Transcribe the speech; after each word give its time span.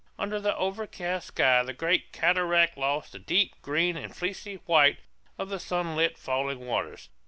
Under 0.17 0.39
the 0.39 0.55
overcast 0.57 1.27
sky 1.27 1.61
the 1.61 1.73
great 1.73 2.11
cataract 2.11 2.75
lost 2.75 3.11
the 3.11 3.19
deep 3.19 3.61
green 3.61 3.95
and 3.95 4.15
fleecy 4.17 4.55
white 4.65 4.97
of 5.37 5.49
the 5.49 5.59
sunlit 5.59 6.17
falling 6.17 6.65
waters. 6.65 7.09